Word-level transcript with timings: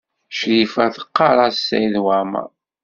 Crifa 0.37 0.85
teɣɣar-as 0.95 1.57
Saɛid 1.67 1.95
Waɛmaṛ. 2.05 2.49